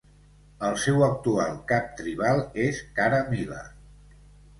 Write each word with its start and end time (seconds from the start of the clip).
El 0.67 0.77
seu 0.83 1.03
actual 1.07 1.59
cap 1.71 1.91
tribal 1.99 2.41
és 2.63 2.79
Kara 3.01 3.21
Miller. 3.35 3.63